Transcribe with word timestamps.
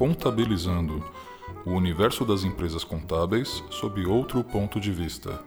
Contabilizando 0.00 1.04
o 1.66 1.72
universo 1.72 2.24
das 2.24 2.42
empresas 2.42 2.82
contábeis 2.82 3.62
sob 3.68 4.06
outro 4.06 4.42
ponto 4.42 4.80
de 4.80 4.90
vista. 4.90 5.44